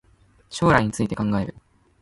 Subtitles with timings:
[0.49, 1.55] 将来について考える